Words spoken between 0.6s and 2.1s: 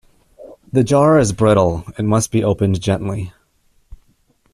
The jar is brittle it